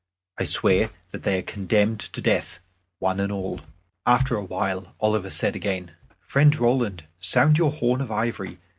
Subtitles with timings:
[0.39, 2.59] I swear that they are condemned to death,
[2.97, 3.61] one and all."
[4.03, 8.57] After a while, Oliver said again, "Friend Roland, sound your horn of ivory.